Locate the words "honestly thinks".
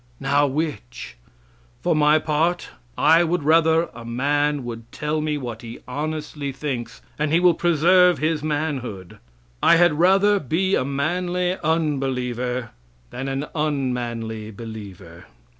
5.87-7.03